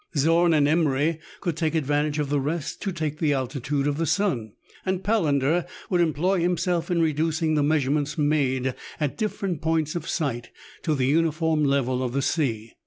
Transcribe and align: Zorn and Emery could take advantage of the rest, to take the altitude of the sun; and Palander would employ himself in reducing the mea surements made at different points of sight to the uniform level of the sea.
Zorn 0.17 0.51
and 0.55 0.67
Emery 0.67 1.19
could 1.41 1.55
take 1.55 1.75
advantage 1.75 2.17
of 2.17 2.29
the 2.31 2.39
rest, 2.39 2.81
to 2.81 2.91
take 2.91 3.19
the 3.19 3.33
altitude 3.33 3.85
of 3.85 3.97
the 3.97 4.07
sun; 4.07 4.53
and 4.83 5.03
Palander 5.03 5.67
would 5.91 6.01
employ 6.01 6.39
himself 6.39 6.89
in 6.89 7.03
reducing 7.03 7.53
the 7.53 7.61
mea 7.61 7.81
surements 7.81 8.17
made 8.17 8.73
at 8.99 9.15
different 9.15 9.61
points 9.61 9.93
of 9.93 10.09
sight 10.09 10.49
to 10.81 10.95
the 10.95 11.05
uniform 11.05 11.63
level 11.63 12.01
of 12.01 12.13
the 12.13 12.23
sea. 12.23 12.71